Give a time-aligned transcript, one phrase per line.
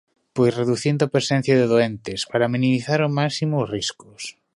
[0.35, 4.21] Pois reducindo a presenza de doentes para minimizar ao máximo os riscos.